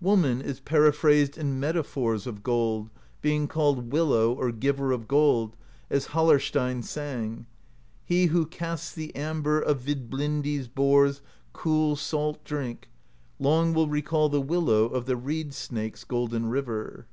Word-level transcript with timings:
Woman 0.00 0.40
is 0.40 0.60
periphrased 0.60 1.36
in 1.36 1.58
metaphors 1.58 2.24
of 2.28 2.44
gold, 2.44 2.88
being 3.20 3.48
called 3.48 3.90
Willow 3.90 4.32
or 4.32 4.52
Giver 4.52 4.92
of 4.92 5.08
Gold, 5.08 5.56
as 5.90 6.06
Hallarsteinn 6.14 6.84
sang: 6.84 7.46
He 8.04 8.26
who 8.26 8.46
casts 8.46 8.92
the 8.94 9.12
Amber 9.16 9.58
Of 9.60 9.80
Vidblindi's 9.80 10.68
Boar's 10.68 11.20
cool, 11.52 11.96
salt 11.96 12.44
Drink, 12.44 12.90
Long 13.40 13.74
will 13.74 13.88
recall 13.88 14.28
the 14.28 14.40
Willow 14.40 14.84
Of 14.84 15.06
the 15.06 15.16
Reed 15.16 15.52
Snake's 15.52 16.04
golden 16.04 16.46
River. 16.46 17.08